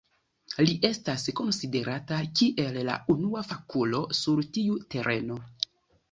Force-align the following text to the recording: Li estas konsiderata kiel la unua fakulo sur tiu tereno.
Li 0.67 0.71
estas 0.87 1.25
konsiderata 1.39 2.17
kiel 2.39 2.79
la 2.87 2.95
unua 3.15 3.43
fakulo 3.49 3.99
sur 4.21 4.41
tiu 4.57 4.79
tereno. 4.95 5.37